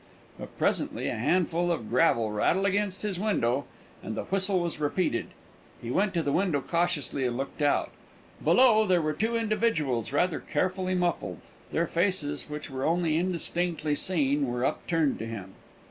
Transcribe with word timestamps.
But 0.39 0.57
presently 0.57 1.09
a 1.09 1.15
handful 1.15 1.71
of 1.71 1.87
gravel 1.87 2.31
rattled 2.31 2.65
against 2.65 3.03
his 3.03 3.19
window, 3.19 3.65
and 4.01 4.15
the 4.15 4.23
whistle 4.23 4.59
was 4.59 4.79
repeated. 4.79 5.27
He 5.79 5.91
went 5.91 6.15
to 6.15 6.23
the 6.23 6.31
window 6.31 6.59
cautiously, 6.59 7.23
and 7.27 7.37
looked 7.37 7.61
out. 7.61 7.91
Below 8.43 8.83
were 8.99 9.13
two 9.13 9.35
individuals, 9.37 10.11
rather 10.11 10.39
carefully 10.39 10.95
muffled; 10.95 11.41
their 11.71 11.85
faces, 11.85 12.49
which 12.49 12.67
were 12.67 12.83
only 12.83 13.15
indistinctly 13.15 13.93
seen, 13.93 14.47
were 14.47 14.65
upturned 14.65 15.19
to 15.19 15.27
him. 15.27 15.53